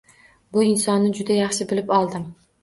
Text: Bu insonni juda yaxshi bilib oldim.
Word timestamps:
Bu 0.55 0.63
insonni 0.67 1.11
juda 1.19 1.37
yaxshi 1.41 1.69
bilib 1.73 1.95
oldim. 2.01 2.27